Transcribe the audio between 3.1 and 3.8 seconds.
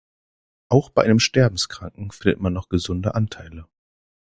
Anteile.